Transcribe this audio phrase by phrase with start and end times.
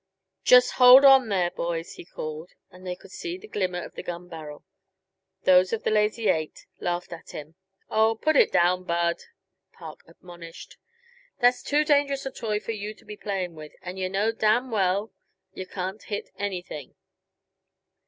[0.43, 4.01] "Just hold on there, boys," he called, and they could see the glimmer of the
[4.01, 4.65] gun barrel.
[5.43, 7.53] Those of the Lazy Eight laughed at him.
[7.91, 9.19] "Aw, put it down, Bud,"
[9.71, 10.77] Park admonished.
[11.39, 14.71] "That's too dangerous a toy for you to be playing with and yuh know damn
[14.71, 15.11] well
[15.53, 16.95] yuh can't hit anything."